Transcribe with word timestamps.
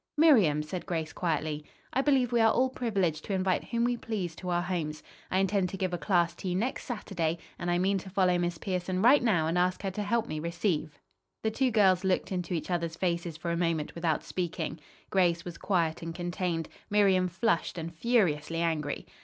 "Miriam," 0.17 0.63
said 0.63 0.87
Grace 0.87 1.13
quietly, 1.13 1.63
"I 1.93 2.01
believe 2.01 2.31
we 2.31 2.41
are 2.41 2.51
all 2.51 2.71
privileged 2.71 3.23
to 3.25 3.33
invite 3.35 3.65
whom 3.65 3.83
we 3.83 3.95
please 3.97 4.35
to 4.37 4.49
our 4.49 4.63
homes. 4.63 5.03
I 5.29 5.37
intend 5.37 5.69
to 5.69 5.77
give 5.77 5.93
a 5.93 5.99
class 5.99 6.33
tea 6.33 6.55
next 6.55 6.85
Saturday, 6.85 7.37
and 7.59 7.69
I 7.69 7.77
mean 7.77 7.99
to 7.99 8.09
follow 8.09 8.39
Miss 8.39 8.57
Pierson 8.57 9.03
right 9.03 9.21
now 9.21 9.45
and 9.45 9.59
ask 9.59 9.83
her 9.83 9.91
to 9.91 10.01
help 10.01 10.25
me 10.27 10.39
receive." 10.39 10.97
The 11.43 11.51
two 11.51 11.69
girls 11.69 12.03
looked 12.03 12.31
into 12.31 12.55
each 12.55 12.71
other's 12.71 12.95
faces 12.95 13.37
for 13.37 13.51
a 13.51 13.55
moment 13.55 13.93
without 13.93 14.23
speaking. 14.23 14.79
Grace 15.11 15.45
was 15.45 15.59
quiet 15.59 16.01
and 16.01 16.15
contained, 16.15 16.67
Miriam 16.89 17.27
flushed 17.27 17.77
and 17.77 17.93
furiously 17.93 18.57
angry. 18.61 19.05